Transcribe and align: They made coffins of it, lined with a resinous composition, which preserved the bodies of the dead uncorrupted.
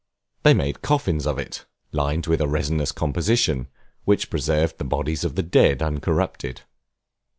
They 0.41 0.55
made 0.55 0.81
coffins 0.81 1.27
of 1.27 1.37
it, 1.37 1.65
lined 1.91 2.25
with 2.25 2.41
a 2.41 2.47
resinous 2.47 2.91
composition, 2.91 3.67
which 4.03 4.31
preserved 4.31 4.79
the 4.79 4.83
bodies 4.83 5.23
of 5.23 5.35
the 5.35 5.43
dead 5.43 5.83
uncorrupted. 5.83 6.63